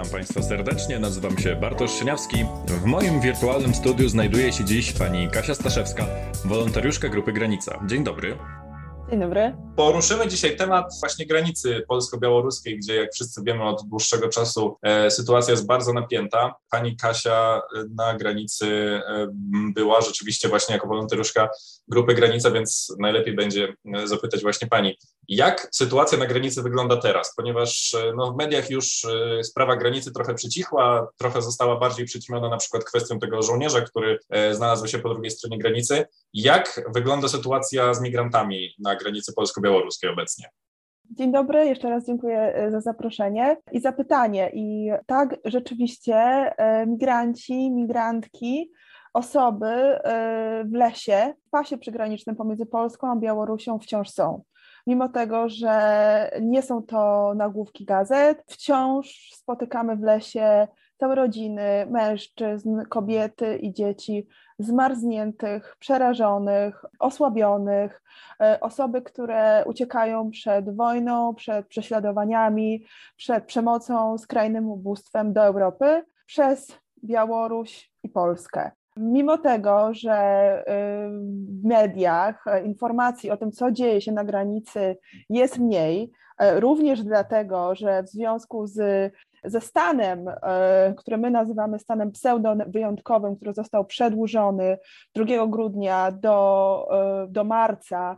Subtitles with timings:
[0.00, 2.44] Witam Państwa serdecznie, nazywam się Bartosz Szyniawski.
[2.66, 6.06] W moim wirtualnym studiu znajduje się dziś pani Kasia Staszewska,
[6.44, 7.80] wolontariuszka Grupy Granica.
[7.86, 8.38] Dzień dobry.
[9.10, 9.56] Dzień dobry.
[9.80, 15.50] Poruszymy dzisiaj temat właśnie granicy polsko-białoruskiej, gdzie jak wszyscy wiemy od dłuższego czasu e, sytuacja
[15.50, 16.54] jest bardzo napięta.
[16.70, 19.00] Pani Kasia e, na granicy
[19.74, 21.48] była rzeczywiście właśnie jako wolontariuszka
[21.88, 24.98] grupy Granica, więc najlepiej będzie e, zapytać właśnie pani,
[25.28, 29.06] jak sytuacja na granicy wygląda teraz, ponieważ no, w mediach już
[29.42, 34.18] sprawa granicy trochę przycichła, trochę została bardziej przyćmiona na przykład kwestią tego żołnierza, który
[34.52, 36.06] znalazł się po drugiej stronie granicy.
[36.34, 39.69] Jak wygląda sytuacja z migrantami na granicy polsko-białoruskiej
[40.10, 40.48] obecnie?
[41.10, 44.50] Dzień dobry, jeszcze raz dziękuję za zaproszenie i zapytanie.
[44.54, 46.50] I tak, rzeczywiście
[46.86, 48.70] migranci, migrantki,
[49.14, 49.98] osoby
[50.64, 54.42] w lesie, w pasie przygranicznym pomiędzy Polską a Białorusią wciąż są
[54.86, 62.82] mimo tego, że nie są to nagłówki gazet, wciąż spotykamy w lesie całe rodziny, mężczyzn,
[62.88, 64.26] kobiety i dzieci
[64.62, 68.02] zmarzniętych, przerażonych, osłabionych,
[68.40, 72.84] e, osoby, które uciekają przed wojną, przed prześladowaniami,
[73.16, 78.70] przed przemocą, skrajnym ubóstwem do Europy przez Białoruś i Polskę.
[78.96, 80.64] Mimo tego, że y,
[81.60, 84.96] w mediach e, informacji o tym, co dzieje się na granicy,
[85.30, 89.12] jest mniej, e, również dlatego, że w związku z,
[89.44, 94.78] ze stanem, e, który my nazywamy stanem pseudo-wyjątkowym, który został przedłużony
[95.14, 96.88] 2 grudnia do,
[97.28, 98.16] do marca,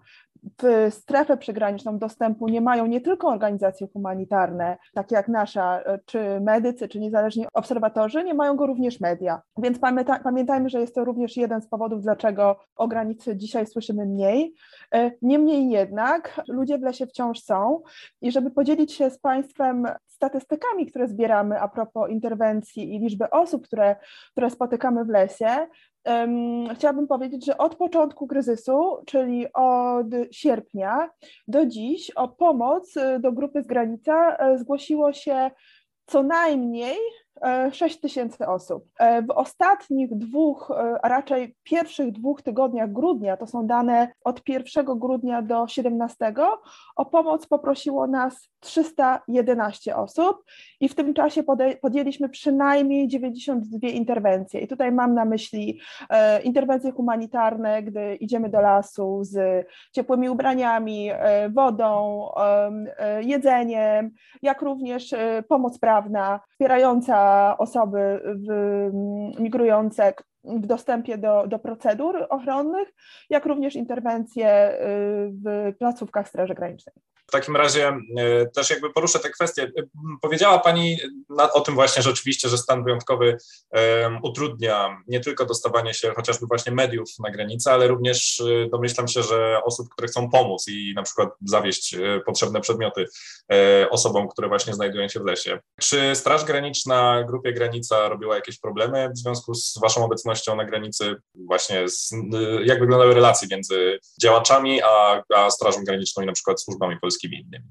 [0.63, 6.41] w strefę przygraniczną dostępu nie mają nie tylko organizacje humanitarne, takie jak nasza, e, czy
[6.41, 9.43] medycy, czy niezależni obserwatorzy, nie mają go również media.
[9.59, 14.07] Więc pamięta, pamiętajmy, że jest to również jeden z powodów, dlaczego o granicy dzisiaj słyszymy
[14.07, 14.55] mniej.
[14.95, 17.83] E, niemniej jednak ludzie w lesie wciąż są
[18.21, 19.87] i żeby podzielić się z Państwem
[20.23, 23.97] statystykami, które zbieramy a propos interwencji i liczby osób, które,
[24.31, 25.67] które spotykamy w lesie,
[26.75, 31.11] chciałabym powiedzieć, że od początku kryzysu, czyli od sierpnia
[31.49, 35.51] do dziś, o pomoc y, do grupy z granica y, zgłosiło się
[36.07, 36.97] co najmniej
[37.73, 38.85] 6 e, tysięcy osób.
[38.99, 44.49] E, w ostatnich dwóch, e, a raczej pierwszych dwóch tygodniach grudnia, to są dane od
[44.49, 46.35] 1 grudnia do 17,
[46.97, 50.45] o pomoc poprosiło nas 311 osób
[50.81, 51.43] i w tym czasie
[51.81, 54.61] podjęliśmy przynajmniej 92 interwencje.
[54.61, 55.81] I tutaj mam na myśli
[56.45, 61.11] interwencje humanitarne, gdy idziemy do lasu z ciepłymi ubraniami,
[61.51, 62.29] wodą,
[63.21, 64.11] jedzeniem,
[64.43, 65.15] jak również
[65.49, 68.49] pomoc prawna wspierająca osoby w,
[69.41, 72.89] migrujące w dostępie do, do procedur ochronnych,
[73.31, 74.79] jak również interwencje y,
[75.45, 76.95] w placówkach Straży Granicznej.
[77.27, 79.63] W takim razie e, też jakby poruszę tę kwestię.
[79.63, 79.83] E,
[80.21, 80.99] powiedziała Pani
[81.53, 83.37] o tym właśnie rzeczywiście, że stan wyjątkowy
[84.23, 89.23] utrudnia nie tylko dostawanie się chociażby właśnie mediów na granicę, ale również e, domyślam się,
[89.23, 93.07] że osób, które chcą pomóc i na przykład zawieść potrzebne przedmioty
[93.91, 95.59] osobom, które właśnie znajdują się w lesie.
[95.81, 101.17] Czy Straż Graniczna Grupie Granica robiła jakieś problemy w związku z Waszą obecnością na granicy?
[101.35, 102.15] Właśnie z,
[102.65, 107.37] jak wyglądały relacje między działaczami a, a Strażą Graniczną i na przykład służbami polskimi?
[107.41, 107.65] innymi.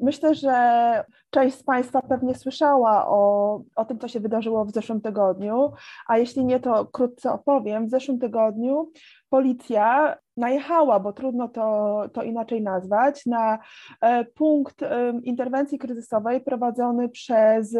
[0.00, 5.00] Myślę, że część z Państwa pewnie słyszała o, o tym, co się wydarzyło w zeszłym
[5.00, 5.72] tygodniu,
[6.06, 7.86] a jeśli nie, to krótce opowiem.
[7.86, 8.92] W zeszłym tygodniu
[9.30, 13.58] policja najechała, bo trudno to, to inaczej nazwać, na
[14.00, 14.80] e, punkt
[15.22, 17.76] interwencji kryzysowej prowadzony przez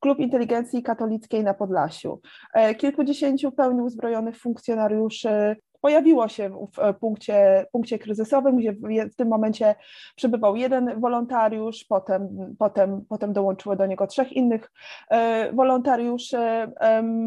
[0.00, 2.20] Klub Inteligencji Katolickiej na Podlasiu.
[2.54, 8.72] E, kilkudziesięciu pełni uzbrojonych funkcjonariuszy pojawiło się w punkcie, punkcie kryzysowym, gdzie
[9.12, 9.74] w tym momencie
[10.16, 14.72] przybywał jeden wolontariusz, potem, potem, potem dołączyło do niego trzech innych
[15.10, 16.38] e, wolontariuszy,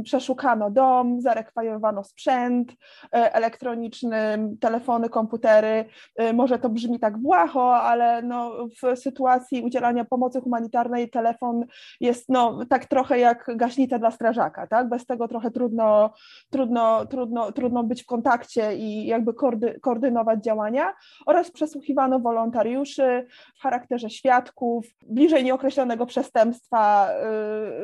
[0.03, 5.86] przeszukano dom, zarekwirowano sprzęt e, elektroniczny, telefony, komputery.
[6.15, 11.65] E, może to brzmi tak błaho, ale no w sytuacji udzielania pomocy humanitarnej telefon
[12.00, 14.89] jest no, tak trochę jak gaśnica dla strażaka, tak?
[14.89, 16.13] Bez tego trochę trudno,
[16.50, 20.94] trudno, trudno, trudno być w kontakcie kontakcie i jakby koordy, koordynować działania
[21.25, 23.27] oraz przesłuchiwano wolontariuszy
[23.59, 27.09] w charakterze świadków bliżej nieokreślonego przestępstwa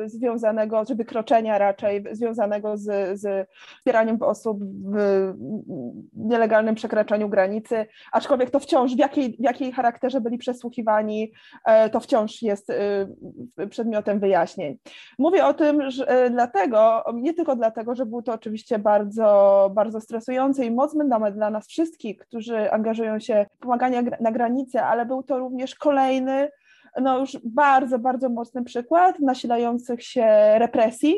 [0.04, 5.34] y, związanego, czy wykroczenia raczej związanego z, z wspieraniem osób w
[6.12, 11.32] nielegalnym przekraczaniu granicy, aczkolwiek to wciąż w jakiej, w jakiej charakterze byli przesłuchiwani,
[11.86, 14.78] y, to wciąż jest y, przedmiotem wyjaśnień.
[15.18, 20.00] Mówię o tym że, y, dlatego, nie tylko dlatego, że był to oczywiście bardzo, bardzo
[20.00, 25.06] stresujący i mocny moment dla nas wszystkich, którzy angażują się w pomaganie na granicy, ale
[25.06, 26.48] był to również kolejny
[27.00, 30.26] no już bardzo, bardzo mocny przykład nasilających się
[30.58, 31.14] represji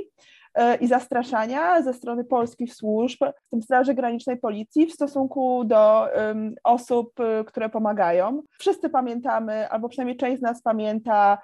[0.54, 6.08] e, i zastraszania ze strony polskich służb, w tym Straży Granicznej Policji, w stosunku do
[6.16, 8.42] um, osób, e, które pomagają.
[8.58, 11.38] Wszyscy pamiętamy, albo przynajmniej część z nas pamięta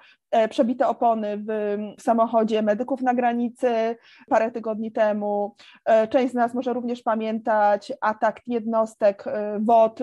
[0.49, 3.97] przebite opony w samochodzie medyków na granicy
[4.29, 5.55] parę tygodni temu.
[5.85, 9.99] E, część z nas może również pamiętać atak jednostek e, WOT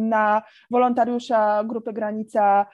[0.00, 2.66] na wolontariusza Grupy Granica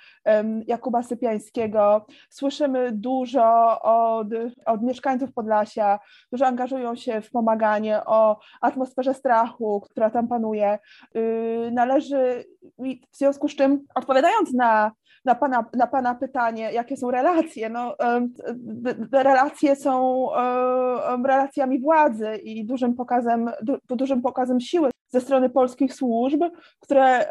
[0.66, 2.06] Jakuba Sypiańskiego.
[2.30, 4.26] Słyszymy dużo od,
[4.66, 10.78] od mieszkańców Podlasia, którzy angażują się w pomaganie, o atmosferze strachu, która tam panuje.
[11.72, 12.44] Należy,
[13.12, 14.92] w związku z czym odpowiadając na
[15.24, 17.68] na pana, na pana pytanie, jakie są relacje.
[17.68, 17.96] No,
[19.12, 20.28] relacje są
[21.26, 23.50] relacjami władzy i dużym pokazem,
[23.88, 26.42] dużym pokazem siły ze strony polskich służb,
[26.80, 27.26] które,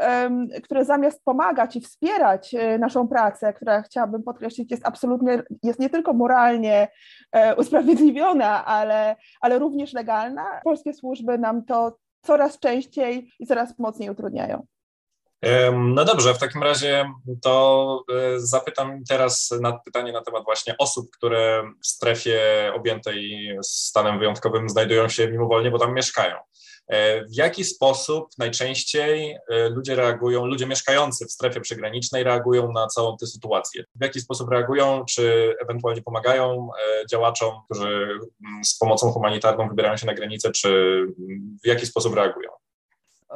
[0.64, 5.90] które zamiast pomagać i wspierać e, naszą pracę, która chciałabym podkreślić, jest absolutnie, jest nie
[5.90, 6.88] tylko moralnie
[7.32, 14.10] e, usprawiedliwiona, ale, ale również legalna, polskie służby nam to coraz częściej i coraz mocniej
[14.10, 14.66] utrudniają.
[15.74, 21.12] No dobrze, w takim razie to e, zapytam teraz na pytanie na temat właśnie osób,
[21.12, 22.42] które w strefie
[22.75, 26.36] objętej stanem wyjątkowym znajdują się mimowolnie, bo tam mieszkają.
[26.88, 32.88] E, w jaki sposób najczęściej e, ludzie reagują, ludzie mieszkający w strefie przygranicznej reagują na
[32.88, 33.84] całą tę sytuację?
[33.95, 36.69] W jaki sposób reagują, czy ewentualnie pomagają
[37.12, 41.01] działaczom, którzy mm, z pomocą humanitarną wybierają się na granicę, czy
[41.63, 42.50] w jaki sposób reagują?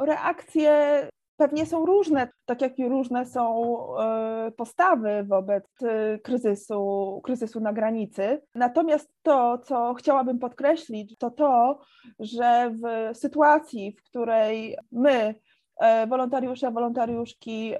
[0.00, 1.08] Reakcje
[1.38, 3.64] pewnie są różne, tak jak i różne są
[3.98, 8.42] e, postawy wobec e, kryzysu, kryzysu na granicy.
[8.54, 11.80] Natomiast to, co chciałabym podkreślić, to to,
[12.20, 15.34] że w sytuacji, w której my,
[15.80, 17.74] e, wolontariusze, wolontariuszki,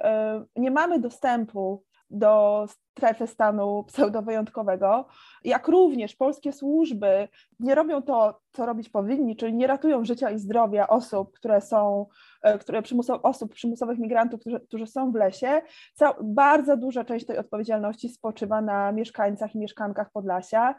[0.55, 2.65] nie mamy dostępu do
[2.99, 5.05] strefy stanu pseudowyjątkowego,
[5.43, 7.27] jak również polskie służby
[7.59, 12.05] nie robią to, co robić powinni, czyli nie ratują życia i zdrowia osób, które są,
[12.41, 15.61] e, które przymusow, osób, przymusowych migrantów, którzy, którzy są w lesie,
[16.23, 20.75] bardzo duża część tej odpowiedzialności spoczywa na mieszkańcach i mieszkankach Podlasia.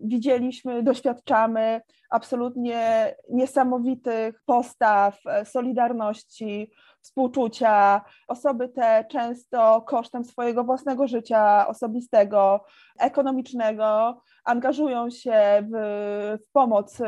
[0.00, 1.80] Widzieliśmy, doświadczamy
[2.10, 6.70] absolutnie niesamowitych postaw e, solidarności,
[7.04, 8.04] współczucia.
[8.28, 12.64] Osoby te często kosztem swojego własnego życia osobistego,
[12.98, 16.98] ekonomicznego angażują się w, w pomoc,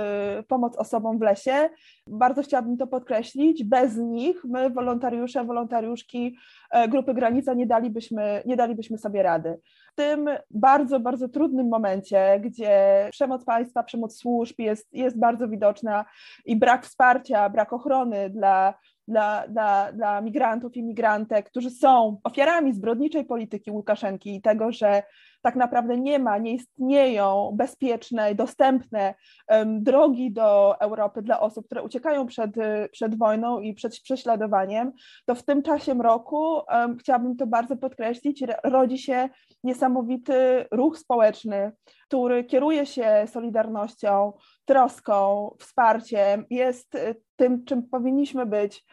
[0.43, 1.69] w pomoc osobom w lesie.
[2.07, 3.65] Bardzo chciałabym to podkreślić.
[3.65, 6.37] Bez nich my, wolontariusze, wolontariuszki
[6.71, 9.61] e, Grupy Granica, nie dalibyśmy, nie dalibyśmy sobie rady.
[9.93, 16.05] W tym bardzo, bardzo trudnym momencie, gdzie przemoc państwa, przemoc służb jest, jest bardzo widoczna
[16.45, 18.75] i brak wsparcia, brak ochrony dla
[19.09, 25.03] dla, dla, dla migrantów i migrantek, którzy są ofiarami zbrodniczej polityki Łukaszenki i tego, że
[25.47, 29.15] tak naprawdę nie ma, nie istnieją bezpieczne, dostępne
[29.49, 32.51] um, drogi do Europy dla osób, które uciekają przed,
[32.93, 34.93] przed wojną i przed prześladowaniem,
[35.25, 36.61] to w tym czasie roku,
[37.01, 39.29] chciałabym to bardzo podkreślić, rodzi się
[39.65, 41.73] niesamowity ruch społeczny,
[42.09, 44.33] który kieruje się solidarnością,
[44.65, 46.97] troską, wsparciem, jest
[47.37, 48.85] tym, czym powinniśmy być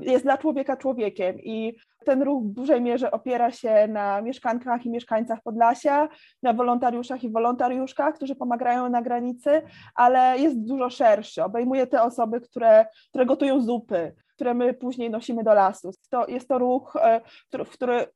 [0.00, 4.90] jest dla człowieka człowiekiem i ten ruch w dużej mierze opiera się na mieszkankach i
[4.90, 6.08] mieszkańcach Podlasia,
[6.42, 9.62] na wolontariuszach i wolontariuszkach, którzy pomagają na granicy,
[9.94, 11.44] ale jest dużo szerszy.
[11.44, 15.90] Obejmuje te osoby, które, które gotują zupy, które my później nosimy do lasu.
[16.10, 17.20] To, jest to ruch, e,
[17.64, 18.06] w który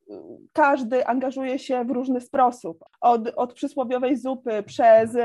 [0.53, 2.85] każdy angażuje się w różny sposób.
[3.01, 5.17] Od, od przysłowiowej zupy, przez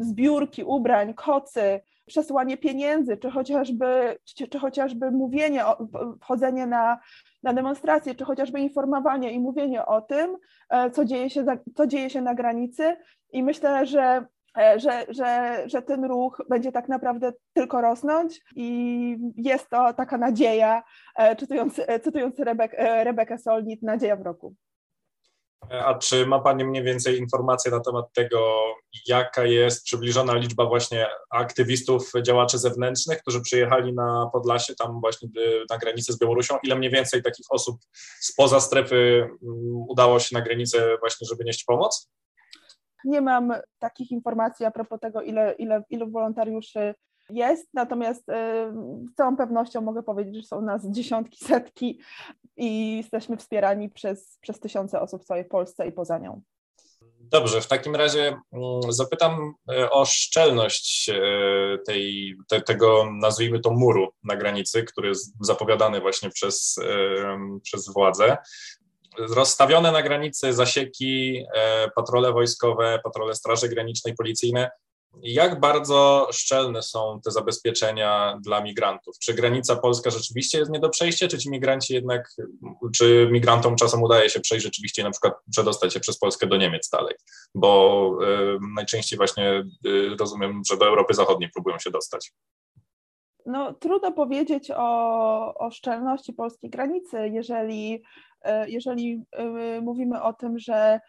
[0.00, 5.88] zbiórki ubrań, kocy, przesyłanie pieniędzy, czy chociażby, czy, czy chociażby mówienie, o,
[6.66, 6.98] na,
[7.44, 10.36] na demonstracje, czy chociażby informowanie i mówienie o tym,
[10.70, 12.96] e, co dzieje się, co dzieje się na granicy.
[13.32, 14.26] I myślę, że
[14.58, 20.18] e, że, że, że ten ruch będzie tak naprawdę tylko rosnąć i jest to taka
[20.18, 20.82] nadzieja,
[21.16, 24.54] e, cytując, cytując Rebek, Rebekę Solnit, nadzieja w roku.
[25.70, 28.54] A czy ma Pani mniej więcej informacje na temat tego,
[29.06, 35.64] jaka jest przybliżona liczba właśnie aktywistów, działaczy zewnętrznych, którzy przyjechali na Podlasie, tam właśnie y,
[35.70, 36.58] na granicę z Białorusią?
[36.62, 37.76] Ile mniej więcej takich osób
[38.20, 42.10] spoza strefy mm, udało się na granicę właśnie, żeby nieść pomoc?
[43.04, 46.94] Nie mam takich informacji a propos tego, ile, ile, ilu wolontariuszy
[47.30, 48.32] jest, natomiast y,
[49.12, 52.00] z całą pewnością mogę powiedzieć, że są nas dziesiątki, setki
[52.56, 56.42] i jesteśmy wspierani przez, przez tysiące osób w całej Polsce i poza nią.
[57.20, 63.70] Dobrze, w takim razie mm, zapytam y, o szczelność y, tej, te, tego, nazwijmy to,
[63.70, 66.76] muru na granicy, który jest zapowiadany właśnie przez,
[67.62, 68.36] przez władze.
[69.18, 71.44] rozstawione na granicy zasieki,
[71.96, 74.70] patrole wojskowe, patrole Straży Granicznej, policyjne
[75.22, 79.18] jak bardzo szczelne są te zabezpieczenia dla migrantów?
[79.18, 82.28] Czy granica polska rzeczywiście jest nie do przejścia, czy ci migranci jednak,
[82.96, 86.88] czy migrantom czasem udaje się przejść rzeczywiście na przykład przedostać się przez Polskę do Niemiec
[86.88, 87.14] dalej?
[87.54, 92.32] Bo y, najczęściej właśnie y, rozumiem, że do Europy Zachodniej próbują się dostać.
[93.46, 98.02] No, trudno powiedzieć o, o szczelności polskiej granicy, jeżeli,
[98.66, 99.22] jeżeli
[99.82, 101.00] mówimy o tym, że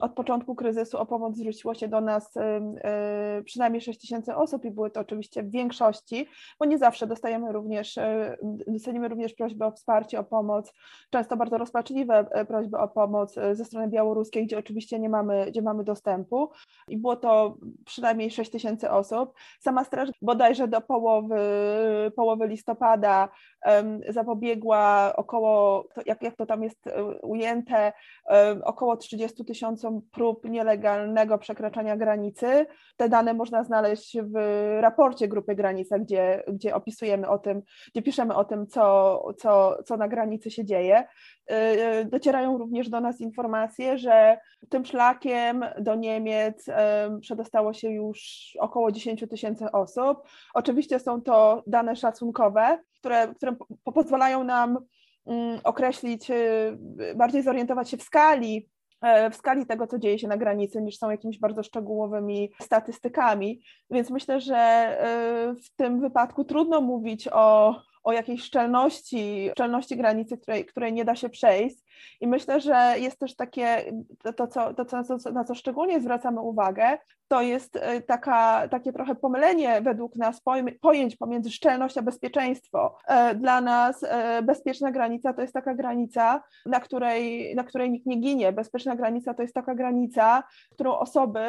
[0.00, 4.70] od początku kryzysu o pomoc zwróciło się do nas e, przynajmniej 6 tysięcy osób i
[4.70, 8.36] były to oczywiście w większości, bo nie zawsze dostajemy również, e,
[8.66, 10.72] dostajemy również prośby o wsparcie, o pomoc,
[11.10, 15.62] często bardzo rozpaczliwe e, prośby o pomoc ze strony białoruskiej, gdzie oczywiście nie mamy, gdzie
[15.62, 16.50] mamy dostępu
[16.88, 19.32] i było to przynajmniej 6 tysięcy osób.
[19.60, 21.38] Sama straż bodajże do połowy,
[22.16, 23.28] połowy listopada
[24.08, 26.88] zapobiegła około, jak, jak to tam jest
[27.22, 27.92] ujęte,
[28.64, 32.66] około 30 tysiącom prób nielegalnego przekraczania granicy.
[32.96, 34.34] Te dane można znaleźć w
[34.80, 37.62] raporcie Grupy Granica, gdzie, gdzie opisujemy o tym,
[37.92, 41.04] gdzie piszemy o tym, co, co, co na granicy się dzieje.
[41.50, 44.38] Y, y, docierają również do nas informacje, że
[44.68, 46.66] tym szlakiem do Niemiec
[47.20, 48.18] przedostało się już
[48.60, 50.18] około 10 tysięcy osób.
[50.54, 53.56] Oczywiście są to dane szacunkowe, które, które
[53.94, 54.78] pozwalają nam
[55.26, 56.78] mm, określić, y,
[57.16, 58.68] bardziej zorientować się w skali
[59.30, 63.62] w skali tego, co dzieje się na granicy, niż są jakimiś bardzo szczegółowymi statystykami.
[63.90, 70.38] Więc myślę, że e, w tym wypadku trudno mówić o, o jakiejś szczelności, szczelności granicy,
[70.38, 71.76] której, której nie da się przejść.
[72.20, 73.92] I myślę, że jest też takie,
[74.36, 79.14] to, co, to co, na co szczególnie zwracamy uwagę, to jest e, taka, takie trochę
[79.14, 80.40] pomylenie według nas
[80.80, 82.96] pojęć pomiędzy szczelność a bezpieczeństwo.
[83.06, 88.06] E, dla nas e, bezpieczna granica to jest taka granica, na której, na której nikt
[88.06, 88.52] nie ginie.
[88.52, 91.40] Bezpieczna granica to jest taka granica, którą osoby,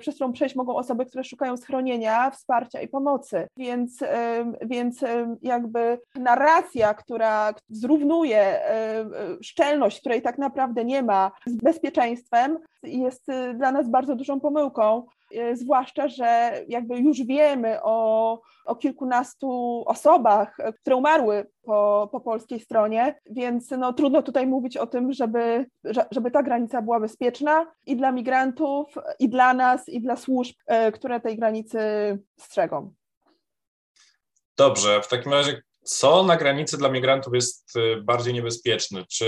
[0.00, 3.48] przez którą przejść mogą osoby, które szukają schronienia, wsparcia i pomocy.
[3.56, 3.98] Więc,
[4.62, 5.04] więc
[5.42, 8.60] jakby narracja, która zrównuje
[9.42, 15.06] szczelność, której tak naprawdę nie ma, z bezpieczeństwem, jest dla nas bardzo dużą pomyłką.
[15.34, 22.60] E, zwłaszcza, że jakby już wiemy o, o kilkunastu osobach, które umarły po, po polskiej
[22.60, 25.66] stronie, więc no, trudno tutaj mówić o tym, żeby,
[26.10, 30.56] żeby ta granica była bezpieczna i dla migrantów, i dla nas, i dla służb,
[30.94, 31.78] które tej granicy
[32.38, 32.92] strzegą.
[34.56, 39.04] Dobrze, w takim razie co na granicy dla migrantów jest y, bardziej niebezpieczne?
[39.06, 39.26] Czy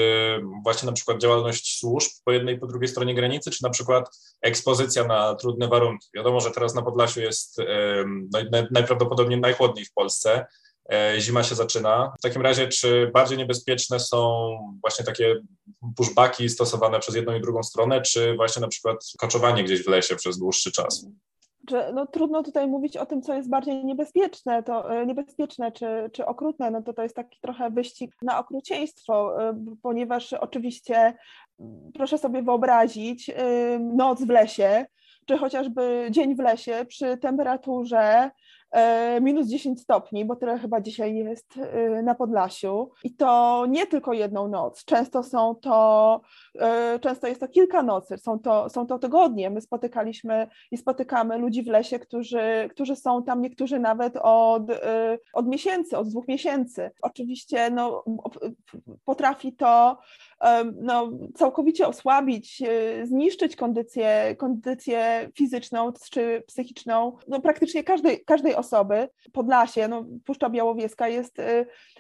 [0.64, 4.11] właśnie na przykład działalność służb po jednej i po drugiej stronie granicy, czy na przykład
[4.42, 6.08] ekspozycja na trudne warunki?
[6.14, 7.58] Wiadomo, że teraz na Podlasiu jest
[8.30, 8.38] no,
[8.70, 10.46] najprawdopodobniej najchłodniej w Polsce.
[10.92, 12.12] E, zima się zaczyna.
[12.18, 14.49] W takim razie, czy bardziej niebezpieczne są
[14.80, 15.34] właśnie takie
[15.96, 20.16] pushbacki stosowane przez jedną i drugą stronę, czy właśnie na przykład koczowanie gdzieś w lesie
[20.16, 21.06] przez dłuższy czas?
[21.71, 25.87] Że no, trudno tutaj mówić o tym, co jest bardziej niebezpieczne, to e, niebezpieczne czy,
[26.12, 31.14] czy okrutne, no to to jest taki trochę wyścig na okrucieństwo, e, ponieważ oczywiście
[31.94, 33.30] proszę sobie wyobrazić
[33.80, 34.87] noc w lesie,
[35.26, 38.30] czy chociażby dzień w lesie przy temperaturze
[38.75, 42.90] E, minus 10 stopni, bo tyle chyba dzisiaj jest e, na Podlasiu.
[43.04, 44.85] I to nie tylko jedną noc.
[44.85, 46.43] Często są to, e,
[47.00, 49.50] często jest to kilka nocy, są to, są to tygodnie.
[49.50, 54.62] My spotykaliśmy i spotykamy ludzi w lesie, którzy, którzy są tam, niektórzy nawet od,
[55.32, 56.90] od miesięcy, od dwóch miesięcy.
[57.02, 58.04] Oczywiście no,
[59.04, 59.99] potrafi to
[60.80, 62.62] no, całkowicie osłabić,
[63.04, 69.08] zniszczyć kondycję, kondycję fizyczną czy psychiczną no, praktycznie każdej, każdej osoby.
[69.32, 71.37] Podlasie, no, Puszcza Białowieska jest,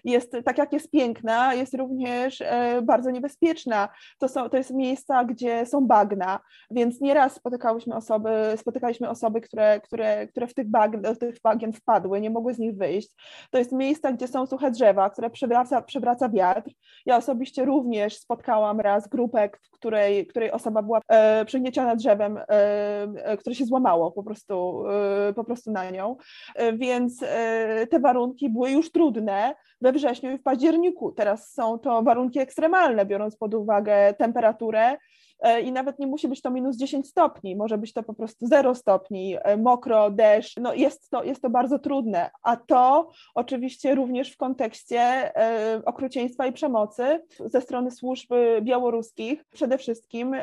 [0.04, 2.42] jest, tak jak jest piękna, jest również
[2.82, 3.88] bardzo niebezpieczna.
[4.18, 9.80] To, są, to jest miejsca, gdzie są bagna, więc nieraz spotykałyśmy osoby, spotykaliśmy osoby, które,
[9.80, 13.14] które, które w tych, bag, do tych bagien wpadły, nie mogły z nich wyjść.
[13.50, 16.70] To jest miejsca, gdzie są suche drzewa, które przewraca, przewraca wiatr.
[17.06, 22.44] Ja osobiście również spotkałam raz grupę, w której, której osoba była e, przygnieciona drzewem, e,
[22.48, 24.84] e, które się złamało po prostu,
[25.28, 26.16] e, po prostu na nią.
[26.54, 31.12] E, więc e, te warunki były już trudne we wrześniu i w październiku.
[31.12, 34.96] Teraz są to warunki ekstremalne, biorąc pod uwagę temperaturę
[35.44, 38.46] E, i nawet nie musi być to minus 10 stopni, może być to po prostu
[38.46, 43.94] 0 stopni, e, mokro, deszcz, no jest to, jest to bardzo trudne, a to oczywiście
[43.94, 48.30] również w kontekście e, okrucieństwa i przemocy ze strony służb
[48.62, 50.36] białoruskich, przede wszystkim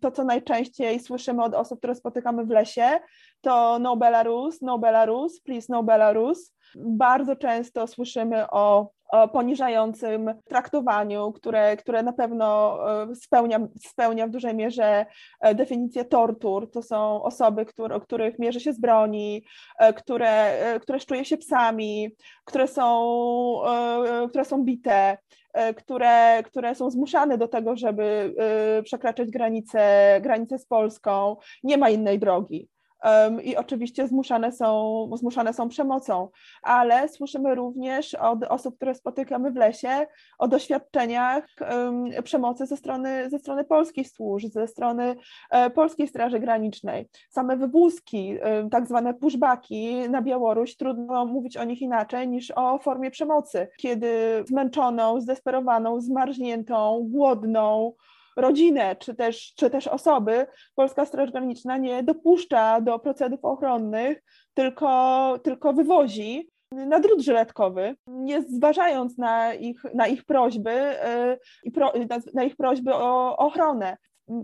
[0.00, 3.00] to, co najczęściej słyszymy od osób, które spotykamy w lesie,
[3.40, 6.52] to No Belarus, No Belarus, please No Belarus.
[6.76, 14.30] Bardzo często słyszymy o, o poniżającym traktowaniu, które, które na pewno e, spełnia, spełnia w
[14.30, 15.06] dużej mierze
[15.40, 16.70] e, definicję tortur.
[16.70, 19.44] To są osoby, które, których mierzy się z broni,
[19.78, 20.52] e, które,
[20.82, 22.10] które szczuje się psami,
[22.44, 23.08] które są,
[24.28, 25.18] które są bite
[25.76, 28.34] które, które są zmuszane do tego, żeby
[28.84, 29.80] przekraczać granicę,
[30.22, 31.36] granicę z Polską.
[31.62, 32.68] Nie ma innej drogi
[33.42, 36.28] i oczywiście zmuszane są, zmuszane są przemocą,
[36.62, 40.06] ale słyszymy również od osób, które spotykamy w lesie,
[40.38, 41.46] o doświadczeniach
[42.24, 45.16] przemocy ze strony, ze strony polskich służb, ze strony
[45.50, 47.08] e, Polskiej Straży Granicznej.
[47.30, 48.34] Same wywózki,
[48.70, 54.44] tak zwane pushbacki na Białoruś, trudno mówić o nich inaczej niż o formie przemocy, kiedy
[54.46, 57.92] zmęczoną, zdesperowaną, zmarzniętą, głodną,
[58.38, 64.22] rodzinę czy też, czy też osoby, Polska Straż Graniczna nie dopuszcza do procedów ochronnych,
[64.54, 70.96] tylko, tylko wywozi na drut żyletkowy, nie zważając na ich, na ich prośby,
[71.64, 73.96] yy, na, na ich prośby o ochronę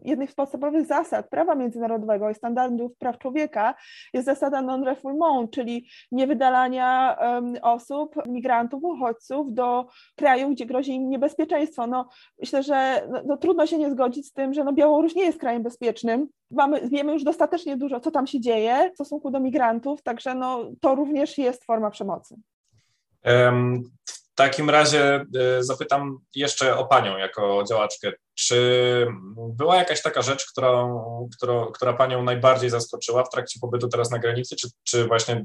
[0.05, 3.75] jednych z podstawowych zasad prawa międzynarodowego i standardów praw człowieka
[4.13, 7.19] jest zasada non-refoulement, czyli niewydalania
[7.63, 9.87] osób, migrantów, uchodźców do
[10.17, 11.87] kraju, gdzie grozi im niebezpieczeństwo.
[11.87, 12.09] No,
[12.41, 15.39] myślę, że no, no, trudno się nie zgodzić z tym, że no, Białoruś nie jest
[15.39, 16.29] krajem bezpiecznym.
[16.51, 20.71] Mamy, wiemy już dostatecznie dużo, co tam się dzieje w stosunku do migrantów, także no,
[20.81, 22.37] to również jest forma przemocy.
[24.35, 28.13] W takim razie e, zapytam jeszcze o Panią jako działaczkę.
[28.35, 34.19] Czy była jakaś taka rzecz, którą, która Panią najbardziej zaskoczyła w trakcie pobytu teraz na
[34.19, 35.45] granicy, czy, czy właśnie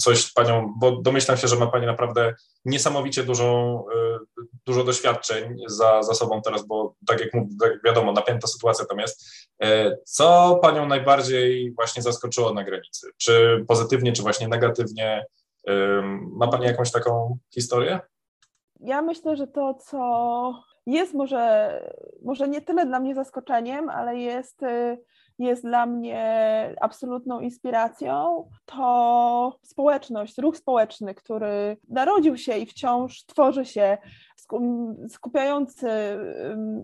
[0.00, 4.18] coś Panią, bo domyślam się, że ma Pani naprawdę niesamowicie dużą, e,
[4.66, 7.30] dużo doświadczeń za, za sobą teraz, bo tak jak,
[7.60, 9.26] tak jak wiadomo, napięta sytuacja tam jest.
[9.62, 13.10] E, co Panią najbardziej właśnie zaskoczyło na granicy?
[13.16, 15.24] Czy pozytywnie, czy właśnie negatywnie?
[16.36, 18.00] Ma Pani jakąś taką historię?
[18.80, 20.52] Ja myślę, że to, co
[20.86, 21.72] jest może,
[22.22, 24.62] może nie tyle dla mnie zaskoczeniem, ale jest,
[25.38, 33.64] jest dla mnie absolutną inspiracją, to społeczność, ruch społeczny, który narodził się i wciąż tworzy
[33.64, 33.98] się
[35.08, 35.88] skupiający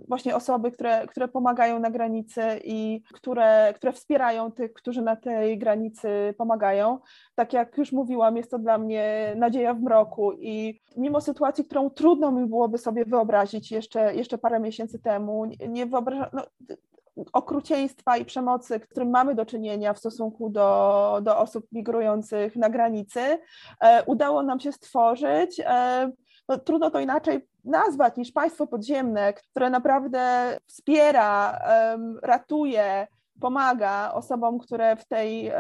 [0.09, 5.59] właśnie osoby, które, które pomagają na granicy i które, które wspierają tych, którzy na tej
[5.59, 6.99] granicy pomagają.
[7.35, 11.91] Tak jak już mówiłam, jest to dla mnie nadzieja w mroku i mimo sytuacji, którą
[11.91, 16.43] trudno mi byłoby sobie wyobrazić jeszcze, jeszcze parę miesięcy temu, nie wyobrażam, no,
[17.33, 23.39] okrucieństwa i przemocy, którym mamy do czynienia w stosunku do, do osób migrujących na granicy,
[23.81, 26.13] e, udało nam się stworzyć e,
[26.49, 31.59] no, trudno to inaczej nazwać niż państwo podziemne, które naprawdę wspiera,
[32.23, 33.07] ratuje,
[33.41, 35.53] pomaga osobom, które w tej,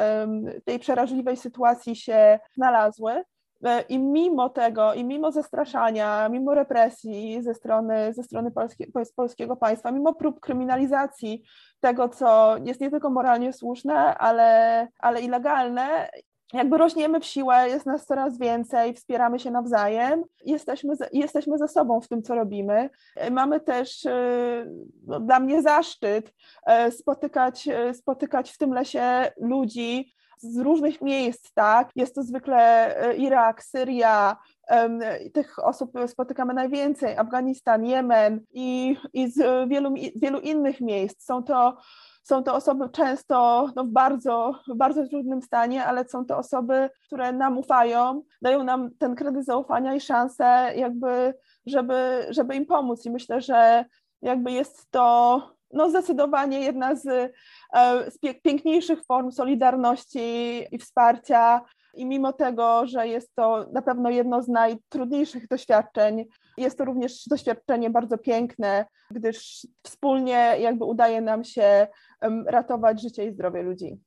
[0.64, 3.22] tej przerażliwej sytuacji się znalazły.
[3.64, 9.56] E, I mimo tego, i mimo zastraszania, mimo represji ze strony, ze strony polskie, polskiego
[9.56, 11.42] państwa, mimo prób kryminalizacji
[11.80, 16.08] tego, co jest nie tylko moralnie słuszne, ale, ale i legalne,
[16.52, 22.00] jakby rośniemy w siłę, jest nas coraz więcej, wspieramy się nawzajem, jesteśmy, jesteśmy ze sobą
[22.00, 22.90] w tym, co robimy.
[23.30, 24.06] Mamy też
[25.06, 26.34] no, dla mnie zaszczyt
[26.66, 31.90] e, spotykać, e, spotykać w tym lesie ludzi z różnych miejsc, tak?
[31.96, 34.36] Jest to zwykle e, Irak, Syria,
[35.34, 41.24] tych osób spotykamy najwięcej, Afganistan, Jemen i, i z wielu, wielu innych miejsc.
[41.24, 41.76] Są to
[42.22, 47.32] są to osoby często no, w bardzo, bardzo trudnym stanie, ale są to osoby, które
[47.32, 51.34] nam ufają, dają nam ten kredyt zaufania i szansę jakby,
[51.66, 53.84] żeby, żeby im pomóc i myślę, że
[54.22, 57.06] jakby jest to no zdecydowanie jedna z,
[57.74, 61.60] e, z piękniejszych form solidarności i wsparcia.
[61.94, 66.24] I mimo tego, że jest to na pewno jedno z najtrudniejszych doświadczeń,
[66.58, 71.86] jest to również doświadczenie bardzo piękne, gdyż wspólnie jakby udaje nam się
[72.46, 74.00] ratować życie i zdrowie ludzi.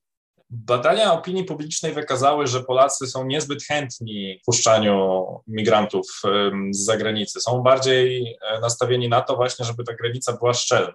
[0.49, 6.21] Badania opinii publicznej wykazały, że Polacy są niezbyt chętni w puszczaniu migrantów
[6.71, 7.41] z zagranicy.
[7.41, 10.93] Są bardziej e, nastawieni na to właśnie, żeby ta granica była szczelna.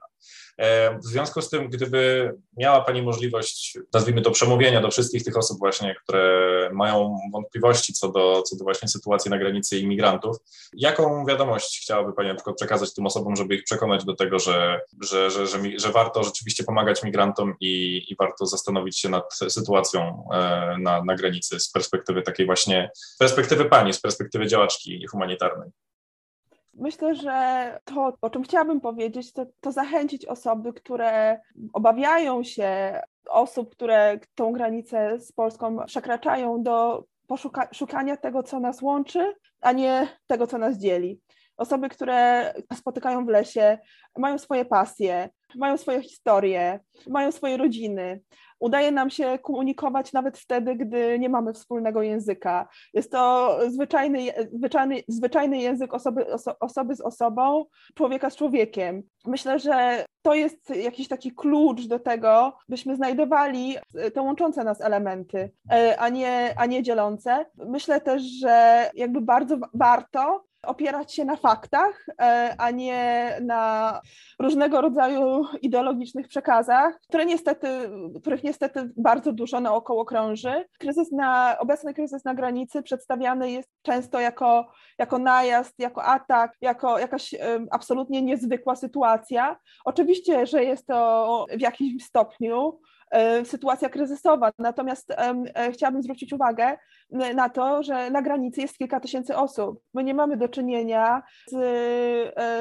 [0.60, 5.36] E, w związku z tym, gdyby miała Pani możliwość, nazwijmy to, przemówienia do wszystkich tych
[5.36, 10.36] osób właśnie, które mają wątpliwości co do, co do właśnie sytuacji na granicy imigrantów,
[10.72, 14.80] jaką wiadomość chciałaby Pani na przykład przekazać tym osobom, żeby ich przekonać do tego, że,
[15.00, 20.28] że, że, że, że warto rzeczywiście pomagać migrantom i, i warto zastanowić się nad sytuacją
[20.32, 25.70] e, na, na granicy z perspektywy takiej właśnie, perspektywy Pani, z perspektywy działaczki humanitarnej?
[26.80, 31.40] Myślę, że to, o czym chciałabym powiedzieć, to, to zachęcić osoby, które
[31.72, 37.04] obawiają się osób, które tą granicę z Polską przekraczają do
[37.72, 41.20] szukania tego, co nas łączy, a nie tego, co nas dzieli.
[41.60, 43.78] Osoby, które spotykają w lesie,
[44.18, 48.20] mają swoje pasje, mają swoje historie, mają swoje rodziny.
[48.60, 52.68] Udaje nam się komunikować nawet wtedy, gdy nie mamy wspólnego języka.
[52.94, 54.20] Jest to zwyczajny,
[54.52, 59.02] zwyczajny, zwyczajny język osoby, oso, osoby z osobą, człowieka z człowiekiem.
[59.26, 63.76] Myślę, że to jest jakiś taki klucz do tego, byśmy znajdowali
[64.14, 67.46] te łączące nas elementy, e, a nie, a nie dzielące.
[67.56, 74.00] Myślę też, że jakby bardzo warto opierać się na faktach, e, a nie na
[74.38, 77.68] różnego rodzaju ideologicznych przekazach, które niestety,
[78.20, 80.64] których niestety bardzo dużo naokoło krąży.
[80.78, 84.66] Kryzys na, obecny kryzys na granicy przedstawiany jest często jako,
[84.98, 87.34] jako najazd, jako atak, jako jakaś
[87.70, 89.56] absolutnie niezwykła sytuacja.
[89.84, 92.99] Oczywiście, że jest to w jakimś stopniu E,
[93.44, 94.52] sytuacja kryzysowa.
[94.58, 96.78] Natomiast e, chciałabym zwrócić uwagę
[97.34, 99.80] na to, że na granicy jest kilka tysięcy osób.
[99.94, 101.56] My nie mamy do czynienia z,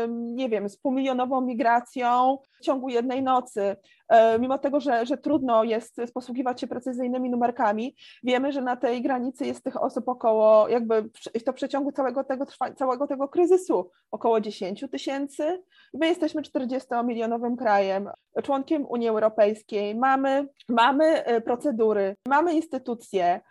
[0.09, 3.75] nie wiem, z półmilionową migracją w ciągu jednej nocy.
[4.09, 9.01] E, mimo tego, że, że trudno jest posługiwać się precyzyjnymi numerkami, wiemy, że na tej
[9.01, 11.09] granicy jest tych osób około, jakby
[11.45, 12.45] to w przeciągu całego tego,
[12.77, 15.63] całego tego kryzysu około 10 tysięcy.
[15.93, 18.09] My jesteśmy 40-milionowym krajem,
[18.43, 23.41] członkiem Unii Europejskiej, mamy, mamy e, procedury, mamy instytucje,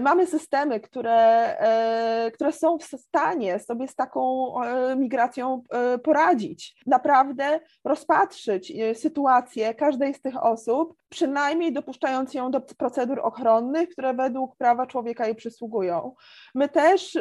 [0.00, 5.62] mamy systemy, które, e, które są w stanie sobie z taką e, migracją
[6.04, 14.14] poradzić, naprawdę rozpatrzyć sytuację każdej z tych osób, przynajmniej dopuszczając ją do procedur ochronnych, które
[14.14, 16.14] według prawa człowieka jej przysługują.
[16.54, 17.12] My też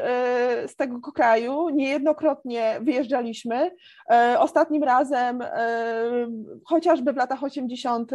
[0.68, 3.72] z tego kraju niejednokrotnie wyjeżdżaliśmy.
[4.40, 5.44] Ostatnim razem,
[6.66, 8.12] chociażby w latach 80.,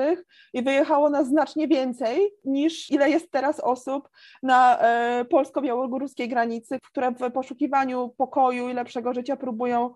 [0.53, 4.00] i wyjechało nas znacznie więcej niż ile jest teraz osób,
[4.43, 9.95] na e, polsko-białoruskiej granicy, które w poszukiwaniu pokoju i lepszego życia próbują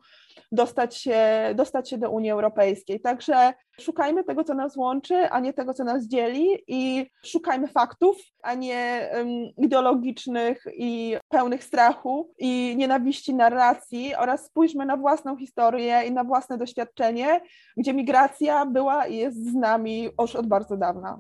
[0.52, 1.18] dostać się,
[1.54, 3.00] dostać się do Unii Europejskiej.
[3.00, 8.16] Także szukajmy tego, co nas łączy, a nie tego, co nas dzieli i szukajmy faktów,
[8.42, 9.10] a nie
[9.58, 16.58] ideologicznych i pełnych strachu i nienawiści narracji oraz spójrzmy na własną historię i na własne
[16.58, 17.40] doświadczenie,
[17.76, 21.18] gdzie migracja była i jest z nami już od bardzo dawna.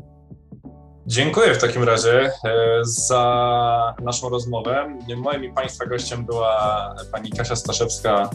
[1.06, 4.98] Dziękuję w takim razie e, za naszą rozmowę.
[5.16, 8.30] Moim i Państwa gościem była pani Kasia Staszewska,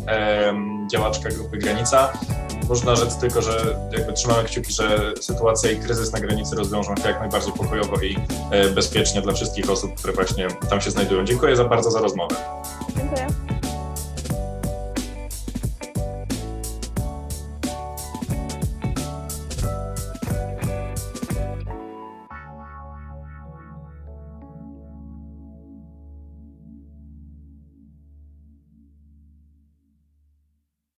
[0.91, 2.13] działaczka Grupy Granica.
[2.69, 7.07] Można rzec tylko, że jakby trzymamy kciuki, że sytuacja i kryzys na granicy rozwiążą się
[7.07, 8.17] jak najbardziej pokojowo i
[8.51, 11.25] e, bezpiecznie dla wszystkich osób, które właśnie tam się znajdują.
[11.25, 12.35] Dziękuję za bardzo za rozmowę.
[12.97, 13.48] Dziękuję.